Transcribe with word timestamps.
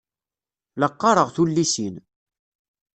La 0.79 0.89
qqareɣ 0.91 1.29
tullisin. 1.35 1.95